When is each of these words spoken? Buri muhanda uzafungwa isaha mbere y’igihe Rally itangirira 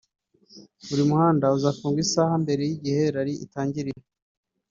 Buri 0.87 1.03
muhanda 1.09 1.53
uzafungwa 1.57 1.99
isaha 2.05 2.33
mbere 2.43 2.61
y’igihe 2.67 3.03
Rally 3.15 3.33
itangirira 3.45 4.01